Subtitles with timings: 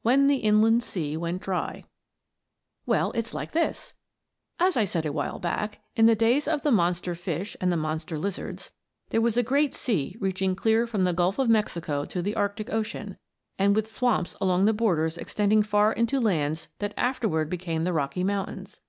[0.00, 1.84] WHEN THE INLAND SEA WENT DRY
[2.86, 3.92] Well, it's like this:
[4.58, 7.76] As I said a while back, in the days of the monster fish and the
[7.76, 8.72] monster lizards,
[9.10, 12.72] there was a great sea reaching clear from the Gulf of Mexico to the Arctic
[12.72, 13.18] Ocean,
[13.58, 18.24] and with swamps along the borders extending far into lands that afterward became the Rocky
[18.24, 18.80] Mountains.